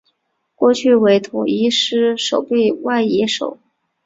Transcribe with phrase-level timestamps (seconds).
[0.55, 3.59] 过去为统一狮守备外野手。